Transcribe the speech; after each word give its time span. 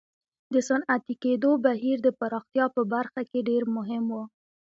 د 0.53 0.55
صنعتي 0.69 1.13
کېدو 1.23 1.49
بهیر 1.65 1.97
د 2.03 2.09
پراختیا 2.19 2.65
په 2.75 2.81
برخه 2.93 3.21
کې 3.29 3.39
ډېر 3.49 3.63
مهم 3.75 4.05
و. 4.13 4.17